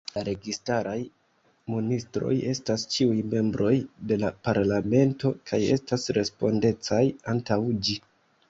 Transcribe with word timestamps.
La 0.17 0.21
registaraj 0.27 0.93
ministroj 1.73 2.31
estas 2.53 2.85
ĉiuj 2.95 3.19
membroj 3.35 3.75
de 4.13 4.19
la 4.23 4.33
Parlamento, 4.49 5.33
kaj 5.51 5.61
estas 5.79 6.11
respondecaj 6.21 7.05
antaŭ 7.37 7.61
ĝi. 7.89 8.01